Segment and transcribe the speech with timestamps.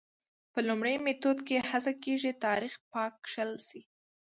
[0.53, 3.81] په لومړي میتود کې هڅه کېږي تاریخ پاک کښل شي.